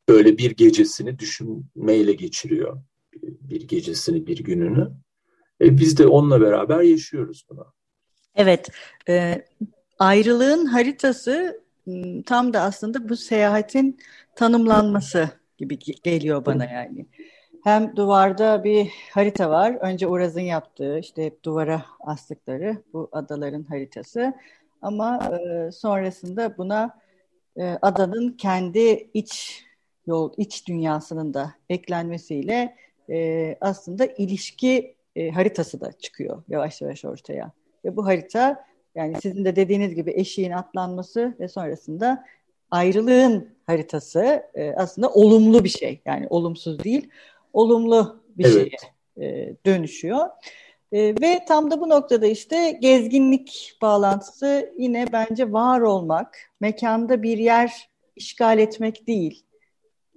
böyle 0.09 0.37
bir 0.37 0.51
gecesini 0.51 1.19
düşünmeyle 1.19 2.13
geçiriyor. 2.13 2.81
Bir 3.23 3.67
gecesini, 3.67 4.27
bir 4.27 4.43
gününü. 4.43 4.91
E 5.61 5.77
biz 5.77 5.97
de 5.97 6.07
onunla 6.07 6.41
beraber 6.41 6.81
yaşıyoruz 6.81 7.45
bunu. 7.49 7.73
Evet, 8.35 8.69
e, 9.09 9.45
ayrılığın 9.99 10.65
haritası 10.65 11.63
tam 12.25 12.53
da 12.53 12.61
aslında 12.61 13.09
bu 13.09 13.15
seyahatin 13.15 13.99
tanımlanması 14.35 15.29
gibi 15.57 15.79
geliyor 16.03 16.45
bana 16.45 16.65
yani. 16.65 17.05
Hem 17.63 17.95
duvarda 17.95 18.63
bir 18.63 18.89
harita 19.11 19.49
var. 19.49 19.77
Önce 19.81 20.07
Uraz'ın 20.07 20.41
yaptığı 20.41 20.99
işte 20.99 21.31
duvara 21.43 21.85
astıkları 21.99 22.77
bu 22.93 23.09
adaların 23.11 23.63
haritası. 23.63 24.33
Ama 24.81 25.39
e, 25.39 25.71
sonrasında 25.71 26.57
buna 26.57 26.99
e, 27.57 27.77
adanın 27.81 28.31
kendi 28.31 29.09
iç 29.13 29.63
yol 30.07 30.33
iç 30.37 30.67
dünyasının 30.67 31.33
da 31.33 31.53
eklenmesiyle 31.69 32.75
e, 33.09 33.55
aslında 33.61 34.05
ilişki 34.05 34.95
e, 35.15 35.29
haritası 35.29 35.81
da 35.81 35.91
çıkıyor 35.91 36.43
yavaş 36.49 36.81
yavaş 36.81 37.05
ortaya. 37.05 37.51
Ve 37.85 37.95
bu 37.95 38.05
harita 38.05 38.65
yani 38.95 39.15
sizin 39.21 39.45
de 39.45 39.55
dediğiniz 39.55 39.95
gibi 39.95 40.11
eşiğin 40.15 40.51
atlanması 40.51 41.35
ve 41.39 41.47
sonrasında 41.47 42.25
ayrılığın 42.71 43.49
haritası 43.65 44.43
e, 44.55 44.71
aslında 44.71 45.09
olumlu 45.09 45.63
bir 45.63 45.69
şey. 45.69 46.01
Yani 46.05 46.27
olumsuz 46.29 46.83
değil, 46.83 47.09
olumlu 47.53 48.23
bir 48.37 48.45
evet. 48.45 48.71
şeye 49.17 49.27
e, 49.27 49.55
dönüşüyor. 49.65 50.27
E, 50.93 51.15
ve 51.21 51.45
tam 51.47 51.71
da 51.71 51.81
bu 51.81 51.89
noktada 51.89 52.25
işte 52.25 52.71
gezginlik 52.81 53.77
bağlantısı 53.81 54.73
yine 54.77 55.05
bence 55.13 55.51
var 55.51 55.81
olmak, 55.81 56.37
mekanda 56.59 57.23
bir 57.23 57.37
yer 57.37 57.89
işgal 58.15 58.59
etmek 58.59 59.07
değil. 59.07 59.45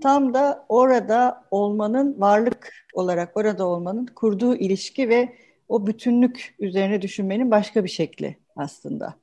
Tam 0.03 0.35
da 0.35 0.67
orada 0.69 1.45
olmanın, 1.51 2.21
varlık 2.21 2.73
olarak 2.95 3.37
orada 3.37 3.67
olmanın 3.67 4.07
kurduğu 4.07 4.55
ilişki 4.55 5.09
ve 5.09 5.33
o 5.69 5.87
bütünlük 5.87 6.55
üzerine 6.59 7.03
düşünmenin 7.03 7.51
başka 7.51 7.85
bir 7.85 7.89
şekli 7.89 8.37
aslında. 8.57 9.15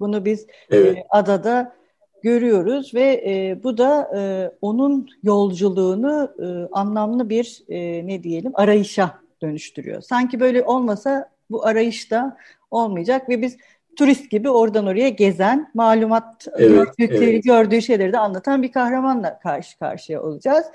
Bunu 0.00 0.24
biz 0.24 0.46
evet. 0.70 0.98
e, 0.98 1.06
adada 1.10 1.72
görüyoruz 2.22 2.94
ve 2.94 3.24
e, 3.26 3.62
bu 3.62 3.78
da 3.78 4.10
e, 4.16 4.50
onun 4.60 5.08
yolculuğunu 5.22 6.30
e, 6.38 6.68
anlamlı 6.72 7.28
bir 7.28 7.62
e, 7.68 8.06
ne 8.06 8.22
diyelim 8.22 8.52
arayışa 8.54 9.27
dönüştürüyor. 9.42 10.02
Sanki 10.02 10.40
böyle 10.40 10.62
olmasa 10.62 11.30
bu 11.50 11.66
arayış 11.66 12.10
da 12.10 12.36
olmayacak 12.70 13.28
ve 13.28 13.42
biz 13.42 13.56
turist 13.98 14.30
gibi 14.30 14.50
oradan 14.50 14.86
oraya 14.86 15.08
gezen, 15.08 15.70
malumat 15.74 16.46
evet, 16.58 16.88
yükleri 16.98 17.30
evet. 17.30 17.44
gördüğü 17.44 17.82
şeyleri 17.82 18.12
de 18.12 18.18
anlatan 18.18 18.62
bir 18.62 18.72
kahramanla 18.72 19.38
karşı 19.38 19.78
karşıya 19.78 20.22
olacağız. 20.22 20.66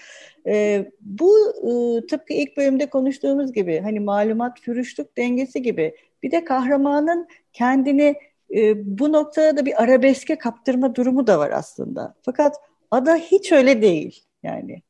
E, 0.48 0.86
bu 1.01 1.34
e, 1.50 2.05
tıpkı 2.08 2.34
ilk 2.34 2.58
bölümde 2.58 2.86
konuştuğumuz 2.86 3.53
gibi 3.53 3.79
hani 3.79 4.00
malumat 4.00 4.60
fürüşlük 4.60 5.17
dengesi 5.17 5.62
gibi 5.62 5.96
bir 6.24 6.32
de 6.32 6.46
kahramanın 6.46 7.27
kendini 7.53 8.15
e, 8.55 8.98
bu 9.00 9.12
noktada 9.12 9.58
da 9.58 9.65
bir 9.65 9.84
arabeske 9.84 10.38
kaptırma 10.38 10.96
durumu 10.96 11.27
da 11.27 11.39
var 11.39 11.51
aslında. 11.51 12.15
Fakat 12.22 12.55
ada 12.91 13.15
hiç 13.15 13.51
öyle 13.51 13.82
değil 13.82 14.24
yani. 14.43 14.82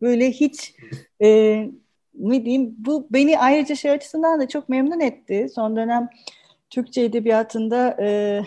Böyle 0.00 0.30
hiç 0.30 0.74
e, 1.22 1.68
ne 2.14 2.44
diyeyim 2.44 2.74
bu 2.78 3.06
beni 3.10 3.38
ayrıca 3.38 3.74
şey 3.74 3.90
açısından 3.90 4.40
da 4.40 4.48
çok 4.48 4.68
memnun 4.68 5.00
etti. 5.00 5.46
Son 5.54 5.76
dönem 5.76 6.08
Türkçe 6.70 7.02
edebiyatında 7.02 7.96
e, 8.00 8.40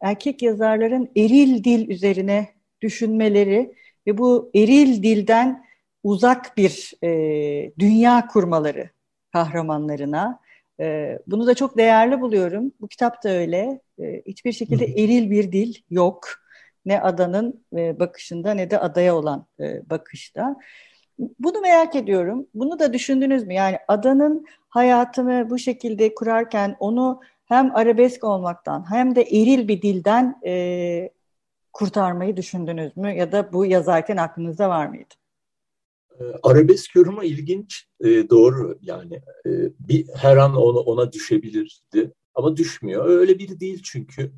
erkek 0.00 0.42
yazarların 0.42 1.10
eril 1.16 1.64
dil 1.64 1.88
üzerine 1.88 2.48
düşünmeleri 2.80 3.74
ve 4.06 4.18
bu 4.18 4.50
eril 4.54 5.02
dilden 5.02 5.64
uzak 6.02 6.56
bir 6.56 6.92
e, 7.04 7.72
dünya 7.78 8.26
kurmaları 8.26 8.90
kahramanlarına. 9.32 10.40
E, 10.80 11.18
bunu 11.26 11.46
da 11.46 11.54
çok 11.54 11.78
değerli 11.78 12.20
buluyorum. 12.20 12.72
Bu 12.80 12.88
kitap 12.88 13.24
da 13.24 13.28
öyle. 13.28 13.80
E, 14.00 14.22
hiçbir 14.26 14.52
şekilde 14.52 14.84
eril 14.84 15.30
bir 15.30 15.52
dil 15.52 15.74
yok. 15.90 16.28
Ne 16.84 17.00
adanın 17.00 17.64
e, 17.76 17.98
bakışında 17.98 18.54
ne 18.54 18.70
de 18.70 18.78
adaya 18.78 19.16
olan 19.16 19.46
e, 19.60 19.90
bakışta. 19.90 20.56
Bunu 21.38 21.60
merak 21.60 21.96
ediyorum. 21.96 22.46
Bunu 22.54 22.78
da 22.78 22.92
düşündünüz 22.92 23.46
mü? 23.46 23.54
Yani 23.54 23.78
adanın 23.88 24.46
hayatını 24.68 25.50
bu 25.50 25.58
şekilde 25.58 26.14
kurarken 26.14 26.76
onu 26.80 27.20
hem 27.44 27.76
arabesk 27.76 28.24
olmaktan 28.24 28.90
hem 28.90 29.14
de 29.14 29.22
eril 29.22 29.68
bir 29.68 29.82
dilden 29.82 30.40
e, 30.46 31.10
kurtarmayı 31.72 32.36
düşündünüz 32.36 32.96
mü? 32.96 33.12
Ya 33.12 33.32
da 33.32 33.52
bu 33.52 33.66
yazarken 33.66 34.16
aklınızda 34.16 34.68
var 34.68 34.86
mıydı? 34.86 35.14
Ee, 36.20 36.24
arabesk 36.42 36.96
yorumu 36.96 37.24
ilginç, 37.24 37.88
e, 38.00 38.30
doğru 38.30 38.78
yani 38.82 39.14
e, 39.46 39.50
bir 39.80 40.08
her 40.16 40.36
an 40.36 40.56
ona, 40.56 40.78
ona 40.78 41.12
düşebilirdi 41.12 42.12
ama 42.34 42.56
düşmüyor. 42.56 43.08
Öyle 43.08 43.38
biri 43.38 43.60
değil 43.60 43.82
çünkü. 43.84 44.32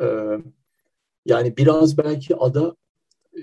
E, 0.00 0.06
yani 1.26 1.56
biraz 1.56 1.98
belki 1.98 2.36
ada 2.36 2.76
e, 3.36 3.40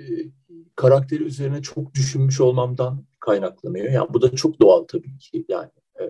karakteri 0.76 1.24
üzerine 1.24 1.62
çok 1.62 1.94
düşünmüş 1.94 2.42
olmamdan 2.42 3.06
kaynaklanıyor. 3.20 3.92
Yani 3.92 4.08
bu 4.14 4.22
da 4.22 4.36
çok 4.36 4.60
doğal 4.60 4.84
tabii 4.84 5.18
ki. 5.18 5.46
Yani 5.50 5.70
e, 6.00 6.06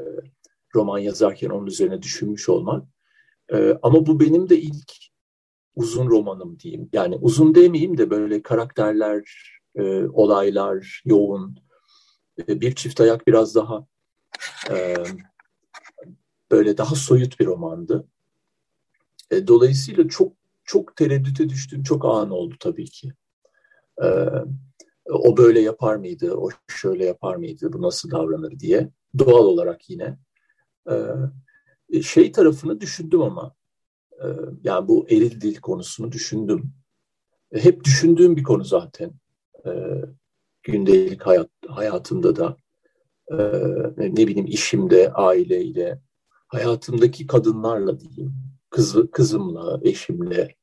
roman 0.76 1.00
yazarken 1.00 1.50
onun 1.50 1.66
üzerine 1.66 2.02
düşünmüş 2.02 2.50
olmak. 2.50 2.88
E, 3.54 3.78
ama 3.82 4.06
bu 4.06 4.20
benim 4.20 4.50
de 4.50 4.62
ilk 4.62 4.92
uzun 5.75 6.10
romanım 6.10 6.60
diyeyim. 6.60 6.90
Yani 6.94 7.16
uzun 7.16 7.56
demeyeyim 7.56 7.98
de 7.98 8.10
böyle 8.10 8.42
karakterler, 8.42 9.24
e, 9.75 10.06
olaylar 10.06 11.01
yoğun. 11.06 11.60
E, 12.48 12.62
bir 12.62 12.75
çift 12.75 13.01
ayak 13.01 13.28
biraz 13.28 13.56
daha 13.56 13.88
e, 14.72 14.96
böyle 16.51 16.78
daha 16.78 16.96
soyut 16.96 17.40
bir 17.40 17.46
romandı. 17.46 18.08
E, 19.32 19.48
dolayısıyla 19.48 20.08
çok 20.08 20.34
çok 20.64 20.96
tereddüte 20.96 21.50
düştüğüm 21.50 21.84
çok 21.84 22.06
an 22.06 22.30
oldu 22.30 22.56
tabii 22.60 22.86
ki. 22.86 23.14
E, 24.03 24.08
o 25.10 25.38
böyle 25.38 25.60
yapar 25.60 25.96
mıydı, 25.96 26.34
o 26.34 26.50
şöyle 26.68 27.05
yapar 27.05 27.36
mıydı, 27.36 27.74
bu 27.74 27.81
nasıl 27.81 28.12
davranır 28.12 28.60
diye. 28.60 28.90
Doğal 29.20 29.46
olarak 29.46 29.90
yine. 29.90 30.18
E, 30.90 32.01
şey 32.01 32.31
tarafını 32.31 32.81
düşündüm 32.81 33.22
ama, 33.22 33.55
e, 34.12 34.25
yani 34.64 34.88
bu 34.88 35.08
eril 35.10 35.42
dil 35.42 35.55
konusunu 35.55 36.12
düşündüm. 36.12 36.74
E, 37.51 37.64
hep 37.64 37.84
düşündüğüm 37.84 38.36
bir 38.36 38.44
konu 38.44 38.64
zaten. 38.64 39.12
E, 39.66 39.72
gündelik 40.64 41.22
hayat, 41.22 41.50
hayatımda 41.68 42.36
da, 42.36 42.58
e, 43.31 43.36
ne 43.98 44.27
bileyim 44.27 44.48
işimde, 44.48 45.14
aileyle, 45.14 46.00
hayatımdaki 46.48 47.27
kadınlarla 47.27 48.00
diyeyim, 48.00 48.34
kızı, 48.70 49.12
kızımla, 49.12 49.79
eşimle 49.84 50.55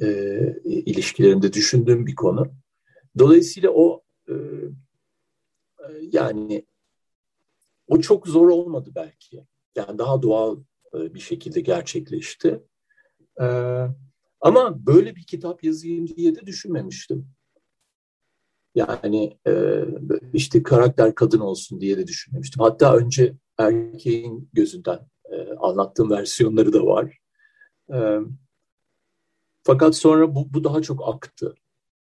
e, 0.00 0.06
ilişkilerimde 0.64 1.52
düşündüğüm 1.52 2.06
bir 2.06 2.14
konu. 2.14 2.52
Dolayısıyla 3.18 3.70
o 3.70 4.02
e, 4.28 4.34
yani 6.12 6.66
o 7.88 8.00
çok 8.00 8.28
zor 8.28 8.48
olmadı 8.48 8.90
belki. 8.94 9.46
Yani 9.76 9.98
daha 9.98 10.22
doğal 10.22 10.60
e, 10.94 11.14
bir 11.14 11.20
şekilde 11.20 11.60
gerçekleşti. 11.60 12.62
E, 13.40 13.46
ama 14.40 14.86
böyle 14.86 15.16
bir 15.16 15.22
kitap 15.22 15.64
yazayım 15.64 16.08
diye 16.08 16.34
de 16.34 16.46
düşünmemiştim. 16.46 17.28
Yani 18.74 19.38
e, 19.46 19.84
işte 20.32 20.62
karakter 20.62 21.14
kadın 21.14 21.40
olsun 21.40 21.80
diye 21.80 21.98
de 21.98 22.06
düşünmemiştim. 22.06 22.62
Hatta 22.62 22.96
önce 22.96 23.34
erkeğin 23.58 24.50
gözünden 24.52 25.00
e, 25.32 25.52
anlattığım 25.52 26.10
versiyonları 26.10 26.72
da 26.72 26.86
var. 26.86 27.18
E, 27.92 28.18
fakat 29.62 29.96
sonra 29.96 30.34
bu, 30.34 30.54
bu 30.54 30.64
daha 30.64 30.82
çok 30.82 31.08
aktı. 31.14 31.54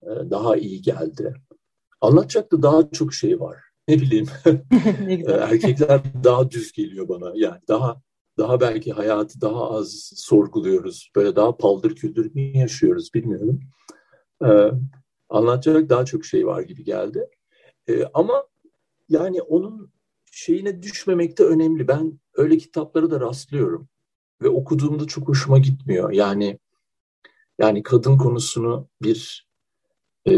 E, 0.04 0.08
daha 0.08 0.58
iyi 0.58 0.82
geldi. 0.82 1.34
Anlatacak 2.02 2.52
da 2.52 2.64
daha 2.64 2.90
çok 2.92 3.14
şey 3.14 3.40
var. 3.40 3.58
Ne 3.88 4.02
bileyim. 4.02 4.28
ne 5.06 5.14
Erkekler 5.14 6.02
daha 6.24 6.52
düz 6.52 6.72
geliyor 6.72 7.10
bana. 7.10 7.32
Yani 7.36 7.60
daha 7.68 8.02
daha 8.38 8.62
belki 8.62 8.92
hayatı 8.92 9.42
daha 9.42 9.70
az 9.70 10.12
sorguluyoruz. 10.16 11.12
Böyle 11.16 11.36
daha 11.36 11.58
paldır 11.58 11.96
küldür 11.96 12.36
mü 12.36 12.42
yaşıyoruz 12.42 13.14
bilmiyorum. 13.14 13.60
Ee, 14.46 14.72
anlatacak 15.30 15.90
daha 15.90 16.06
çok 16.06 16.26
şey 16.26 16.48
var 16.48 16.62
gibi 16.62 16.84
geldi. 16.84 17.30
Ee, 17.88 18.04
ama 18.14 18.44
yani 19.10 19.42
onun 19.42 19.92
şeyine 20.32 20.82
düşmemek 20.82 21.38
de 21.38 21.44
önemli. 21.44 21.88
Ben 21.88 22.20
öyle 22.34 22.58
kitapları 22.58 23.12
da 23.12 23.20
rastlıyorum 23.20 23.88
ve 24.42 24.50
okuduğumda 24.50 25.08
çok 25.08 25.28
hoşuma 25.28 25.58
gitmiyor. 25.58 26.12
Yani 26.12 26.60
yani 27.60 27.84
kadın 27.84 28.18
konusunu 28.18 28.90
bir 29.02 29.48
e, 30.28 30.34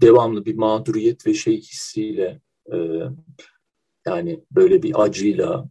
devamlı 0.00 0.44
bir 0.44 0.54
mağduriyet 0.54 1.26
ve 1.26 1.34
şey 1.34 1.60
hissiyle 1.60 2.40
e, 2.72 2.76
yani 4.06 4.44
böyle 4.50 4.82
bir 4.82 5.02
acıyla 5.02 5.68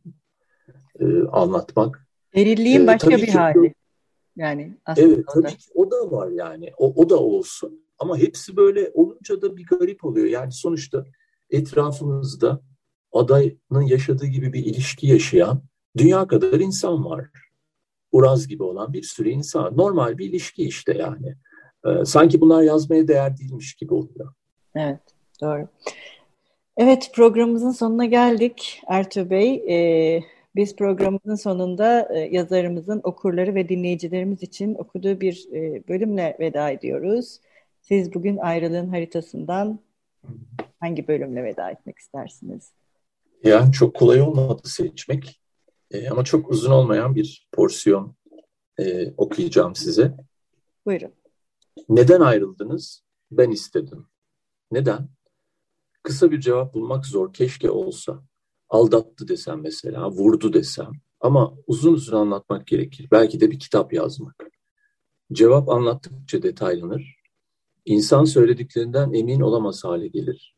e, 1.00 1.06
anlatmak. 1.32 2.08
Erilliğin 2.34 2.84
e, 2.84 2.88
başka 2.88 3.10
bir 3.10 3.28
hali. 3.28 3.74
Yani 4.36 4.78
aslında 4.86 5.08
evet, 5.08 5.26
tabii 5.34 5.58
ki 5.58 5.72
o 5.76 5.92
da 5.92 6.12
var 6.12 6.30
yani. 6.30 6.72
O, 6.78 6.94
o 6.96 7.10
da 7.10 7.20
olsun. 7.20 7.86
Ama 8.00 8.18
hepsi 8.18 8.58
böyle 8.58 8.92
olunca 8.94 9.42
da 9.42 9.58
bir 9.58 9.66
garip 9.66 10.06
oluyor. 10.06 10.26
Yani 10.26 10.52
sonuçta 10.52 11.06
etrafımızda 11.50 12.62
adayın 13.12 13.60
yaşadığı 13.86 14.26
gibi 14.26 14.54
bir 14.54 14.66
ilişki 14.66 15.08
yaşayan 15.08 15.64
dünya 15.98 16.28
kadar 16.28 16.60
insan 16.60 17.06
var. 17.06 17.30
Uraz 18.16 18.48
gibi 18.48 18.64
olan 18.64 18.94
bir 18.94 19.04
sürü 19.04 19.30
insan. 19.30 19.78
Normal 19.78 20.18
bir 20.18 20.30
ilişki 20.30 20.64
işte 20.64 20.98
yani. 20.98 21.36
Ee, 21.86 22.06
sanki 22.06 22.42
bunlar 22.42 22.62
yazmaya 22.62 23.08
değer 23.08 23.38
değilmiş 23.38 23.74
gibi 23.74 23.94
oluyor. 23.94 24.34
Evet, 24.76 25.00
doğru. 25.42 25.68
Evet, 26.78 27.12
programımızın 27.16 27.72
sonuna 27.72 28.06
geldik 28.06 28.82
Ertuğ 28.88 29.30
Bey. 29.30 29.64
Ee, 29.70 30.24
biz 30.56 30.76
programımızın 30.76 31.36
sonunda 31.36 32.10
e, 32.16 32.20
yazarımızın 32.20 33.02
okurları 33.04 33.56
ve 33.56 33.70
dinleyicilerimiz 33.70 34.44
için 34.44 34.76
okuduğu 34.76 35.22
bir 35.22 35.48
e, 35.54 35.88
bölümle 35.88 36.38
veda 36.40 36.70
ediyoruz. 36.70 37.40
Siz 37.82 38.14
bugün 38.14 38.38
ayrılığın 38.38 38.88
haritasından 38.88 39.80
hangi 40.80 41.08
bölümle 41.08 41.44
veda 41.44 41.72
etmek 41.72 42.00
istersiniz? 42.00 42.72
Ya 43.44 43.72
çok 43.72 43.94
kolay 43.96 44.22
olmadı 44.22 44.62
seçmek. 44.66 45.42
E, 45.96 46.10
ama 46.10 46.24
çok 46.24 46.52
uzun 46.52 46.72
olmayan 46.72 47.16
bir 47.16 47.48
porsiyon 47.52 48.16
e, 48.80 49.14
okuyacağım 49.18 49.76
size. 49.76 50.18
Buyurun. 50.86 51.12
Neden 51.90 52.22
ayrıldınız? 52.22 53.04
Ben 53.32 53.52
istedim. 53.52 54.08
Neden? 54.72 55.10
Kısa 56.04 56.32
bir 56.32 56.40
cevap 56.40 56.74
bulmak 56.74 57.06
zor. 57.06 57.34
Keşke 57.34 57.70
olsa. 57.70 58.24
Aldattı 58.70 59.28
desem 59.28 59.62
mesela, 59.62 60.12
vurdu 60.12 60.54
desem. 60.54 60.92
Ama 61.20 61.54
uzun 61.68 61.94
uzun 61.94 62.18
anlatmak 62.18 62.68
gerekir. 62.68 63.08
Belki 63.12 63.40
de 63.40 63.52
bir 63.52 63.60
kitap 63.60 63.94
yazmak. 63.94 64.44
Cevap 65.32 65.70
anlattıkça 65.70 66.44
detaylanır. 66.44 67.16
İnsan 67.86 68.26
söylediklerinden 68.26 69.14
emin 69.14 69.42
olamaz 69.42 69.84
hale 69.84 70.08
gelir. 70.08 70.56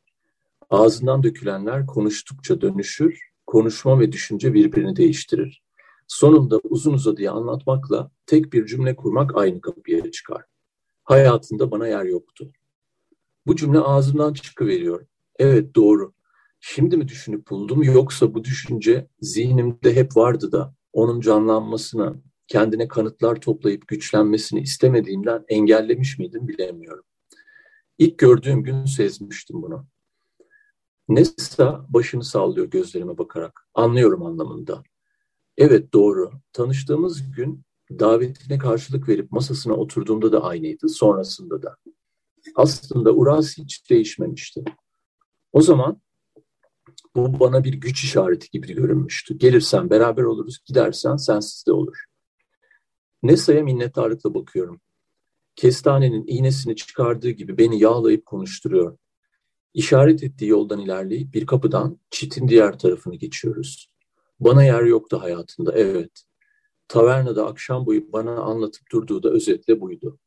Ağzından 0.70 1.24
dökülenler 1.24 1.86
konuştukça 1.86 2.62
dönüşür, 2.62 3.27
konuşma 3.48 4.00
ve 4.00 4.12
düşünce 4.12 4.54
birbirini 4.54 4.96
değiştirir. 4.96 5.64
Sonunda 6.08 6.60
uzun 6.64 6.94
uzadıya 6.94 7.32
anlatmakla 7.32 8.12
tek 8.26 8.54
bir 8.54 8.66
cümle 8.66 8.96
kurmak 8.96 9.38
aynı 9.38 9.62
kapıya 9.62 10.12
çıkar. 10.12 10.42
Hayatında 11.04 11.72
bana 11.72 11.88
yer 11.88 12.06
yoktu. 12.06 12.52
Bu 13.48 13.56
cümle 13.56 13.80
ağzımdan 13.80 14.34
çıkıveriyor. 14.34 15.08
Evet 15.40 15.76
doğru. 15.76 16.14
Şimdi 16.60 16.98
mi 16.98 17.08
düşünüp 17.08 17.50
buldum 17.50 17.84
yoksa 17.84 18.34
bu 18.34 18.44
düşünce 18.44 19.08
zihnimde 19.22 19.96
hep 19.96 20.18
vardı 20.18 20.52
da 20.52 20.76
onun 20.94 21.20
canlanmasını, 21.22 22.22
kendine 22.48 22.88
kanıtlar 22.88 23.36
toplayıp 23.36 23.88
güçlenmesini 23.88 24.62
istemediğimden 24.62 25.46
engellemiş 25.48 26.20
miydim 26.20 26.48
bilemiyorum. 26.48 27.04
İlk 27.98 28.18
gördüğüm 28.18 28.64
gün 28.64 28.86
sezmiştim 28.86 29.62
bunu. 29.62 29.88
Nessa 31.10 31.86
başını 31.90 32.24
sallıyor 32.24 32.68
gözlerime 32.68 33.18
bakarak. 33.18 33.68
Anlıyorum 33.74 34.26
anlamında. 34.26 34.84
Evet 35.58 35.94
doğru. 35.94 36.32
Tanıştığımız 36.54 37.32
gün 37.32 37.64
davetine 37.92 38.58
karşılık 38.58 39.10
verip 39.10 39.32
masasına 39.32 39.74
oturduğumda 39.74 40.32
da 40.32 40.44
aynıydı. 40.44 40.90
Sonrasında 40.90 41.62
da. 41.62 41.78
Aslında 42.56 43.12
Uras 43.12 43.58
hiç 43.58 43.90
değişmemişti. 43.90 44.64
O 45.54 45.62
zaman 45.62 46.02
bu 47.16 47.40
bana 47.40 47.64
bir 47.64 47.74
güç 47.74 48.04
işareti 48.04 48.50
gibi 48.50 48.74
görünmüştü. 48.74 49.38
Gelirsen 49.38 49.90
beraber 49.90 50.24
oluruz, 50.24 50.60
gidersen 50.66 51.16
sensiz 51.16 51.68
de 51.68 51.72
olur. 51.72 51.98
Nessa'ya 53.24 53.64
minnettarlıkla 53.64 54.34
bakıyorum. 54.34 54.82
Kestanenin 55.56 56.24
iğnesini 56.28 56.76
çıkardığı 56.76 57.30
gibi 57.30 57.58
beni 57.58 57.80
yağlayıp 57.80 58.26
konuşturuyor. 58.26 58.98
İşaret 59.78 60.24
ettiği 60.24 60.48
yoldan 60.48 60.80
ilerleyip 60.80 61.34
bir 61.34 61.46
kapıdan 61.46 62.00
çitin 62.10 62.48
diğer 62.48 62.80
tarafını 62.80 63.16
geçiyoruz. 63.16 63.90
Bana 64.40 64.64
yer 64.64 64.84
yoktu 64.84 65.22
hayatında, 65.22 65.74
evet. 65.74 66.12
Tavernada 66.88 67.48
akşam 67.48 67.86
boyu 67.86 68.12
bana 68.12 68.42
anlatıp 68.42 68.92
durduğu 68.92 69.24
da 69.24 69.30
özetle 69.30 69.82
buydu. 69.82 70.20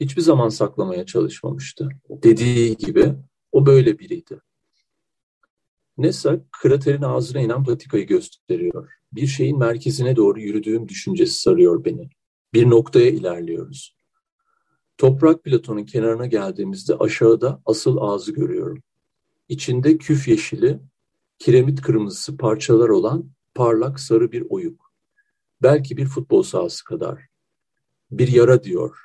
Hiçbir 0.00 0.22
zaman 0.22 0.48
saklamaya 0.48 1.06
çalışmamıştı. 1.06 1.88
Dediği 2.10 2.76
gibi 2.76 3.14
o 3.52 3.66
böyle 3.66 3.98
biriydi. 3.98 4.40
Nessa 5.98 6.40
kraterin 6.62 7.02
ağzına 7.02 7.40
inen 7.40 7.64
patikayı 7.64 8.06
gösteriyor. 8.06 8.88
Bir 9.12 9.26
şeyin 9.26 9.58
merkezine 9.58 10.16
doğru 10.16 10.40
yürüdüğüm 10.40 10.88
düşüncesi 10.88 11.40
sarıyor 11.40 11.84
beni. 11.84 12.10
Bir 12.54 12.70
noktaya 12.70 13.10
ilerliyoruz. 13.10 13.96
Toprak 14.98 15.44
platonun 15.44 15.84
kenarına 15.84 16.26
geldiğimizde 16.26 16.94
aşağıda 16.94 17.62
asıl 17.66 17.96
ağzı 18.00 18.32
görüyorum. 18.32 18.82
İçinde 19.48 19.98
küf 19.98 20.28
yeşili, 20.28 20.80
kiremit 21.38 21.80
kırmızısı 21.80 22.36
parçalar 22.36 22.88
olan 22.88 23.30
parlak 23.54 24.00
sarı 24.00 24.32
bir 24.32 24.46
oyuk. 24.48 24.92
Belki 25.62 25.96
bir 25.96 26.06
futbol 26.06 26.42
sahası 26.42 26.84
kadar. 26.84 27.26
Bir 28.10 28.28
yara 28.28 28.62
diyor. 28.62 28.98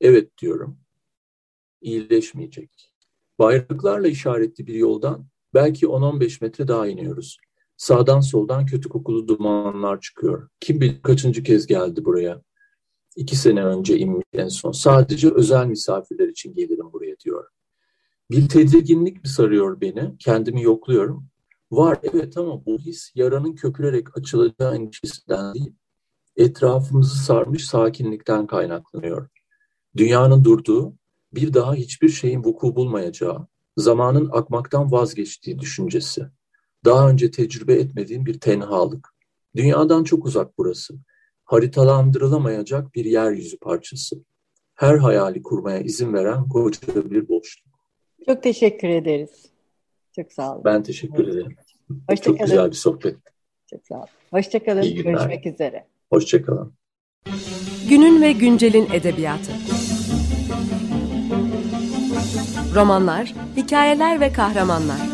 Evet 0.00 0.38
diyorum. 0.38 0.78
İyileşmeyecek. 1.80 2.92
Bayraklarla 3.38 4.08
işaretli 4.08 4.66
bir 4.66 4.74
yoldan 4.74 5.26
belki 5.54 5.86
10-15 5.86 6.44
metre 6.44 6.68
daha 6.68 6.86
iniyoruz. 6.86 7.38
Sağdan 7.76 8.20
soldan 8.20 8.66
kötü 8.66 8.88
kokulu 8.88 9.28
dumanlar 9.28 10.00
çıkıyor. 10.00 10.48
Kim 10.60 10.80
bilir 10.80 11.02
kaçıncı 11.02 11.42
kez 11.42 11.66
geldi 11.66 12.04
buraya. 12.04 12.42
İki 13.16 13.36
sene 13.36 13.64
önce 13.64 13.98
inmiş 13.98 14.24
en 14.32 14.48
son. 14.48 14.72
Sadece 14.72 15.30
özel 15.34 15.66
misafirler 15.66 16.28
için 16.28 16.54
gelirim 16.54 16.92
buraya 16.92 17.18
diyor. 17.18 17.48
Bir 18.30 18.48
tedirginlik 18.48 19.22
mi 19.22 19.28
sarıyor 19.28 19.80
beni? 19.80 20.18
Kendimi 20.18 20.62
yokluyorum. 20.62 21.26
Var 21.70 21.98
evet 22.02 22.36
ama 22.36 22.66
bu 22.66 22.78
his 22.78 23.12
yaranın 23.14 23.54
köpürerek 23.54 24.18
açılacağı 24.18 24.76
endişesinden 24.76 25.54
değil, 25.54 25.72
etrafımızı 26.36 27.24
sarmış 27.24 27.66
sakinlikten 27.66 28.46
kaynaklanıyor. 28.46 29.28
Dünyanın 29.96 30.44
durduğu, 30.44 30.94
bir 31.34 31.54
daha 31.54 31.74
hiçbir 31.74 32.08
şeyin 32.08 32.44
vuku 32.44 32.76
bulmayacağı, 32.76 33.46
zamanın 33.76 34.30
akmaktan 34.32 34.92
vazgeçtiği 34.92 35.58
düşüncesi. 35.58 36.26
Daha 36.84 37.10
önce 37.10 37.30
tecrübe 37.30 37.74
etmediğim 37.74 38.26
bir 38.26 38.40
tenhalık. 38.40 39.08
Dünyadan 39.56 40.04
çok 40.04 40.26
uzak 40.26 40.58
burası. 40.58 40.94
Haritalandırılamayacak 41.44 42.94
bir 42.94 43.04
yeryüzü 43.04 43.58
parçası. 43.58 44.16
Her 44.74 44.96
hayali 44.98 45.42
kurmaya 45.42 45.80
izin 45.80 46.12
veren 46.12 46.48
koca 46.48 47.10
bir 47.10 47.28
boşluk. 47.28 47.73
Çok 48.26 48.42
teşekkür 48.42 48.88
ederiz. 48.88 49.30
Çok 50.16 50.32
sağ 50.32 50.52
olun. 50.54 50.64
Ben 50.64 50.82
teşekkür 50.82 51.28
ederim. 51.28 51.56
Hoşça 52.08 52.24
Çok 52.24 52.38
kalın. 52.38 52.50
güzel 52.50 52.70
bir 52.70 52.76
sohbet. 52.76 53.16
Çok 53.70 53.86
sağ 53.86 53.94
olun. 53.94 54.06
Hoşçakalın. 54.30 54.94
Görüşmek 54.94 55.46
üzere. 55.46 55.84
Hoşçakalın. 56.12 56.72
Günün 57.88 58.22
ve 58.22 58.32
güncelin 58.32 58.88
edebiyatı. 58.92 59.52
Romanlar, 62.74 63.34
hikayeler 63.56 64.20
ve 64.20 64.32
kahramanlar. 64.32 65.13